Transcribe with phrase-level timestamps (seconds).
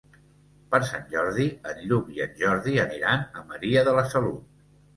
[0.71, 4.53] Per Sant Jordi en Lluc i en Jordi aniran a Maria de la Salut.